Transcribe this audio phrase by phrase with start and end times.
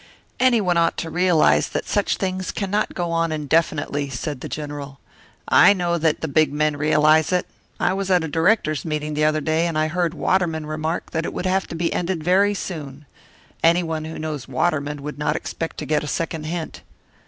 [0.39, 4.99] "Anyone ought to realise that such things cannot go on indefinitely," said the General.
[5.47, 7.45] "I know that the big men realise it.
[7.79, 11.23] I was at a directors' meeting the other day, and I heard Waterman remark that
[11.23, 13.05] it would have to be ended very soon.
[13.63, 16.81] Anyone who knows Waterman would not expect to get a second hint."